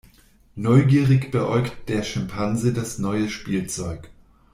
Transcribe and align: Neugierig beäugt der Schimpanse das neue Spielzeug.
Neugierig 0.55 1.29
beäugt 1.29 1.87
der 1.87 2.01
Schimpanse 2.01 2.73
das 2.73 2.97
neue 2.97 3.29
Spielzeug. 3.29 4.09